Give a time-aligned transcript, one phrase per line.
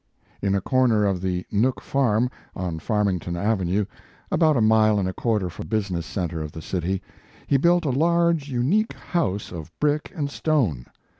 [0.41, 3.85] In a corner of the Nook Farm, on Farmington avenue,
[4.31, 7.03] about a mile and a quarter from the business center of the city,
[7.45, 10.87] he built a large, unique house of brick and stone.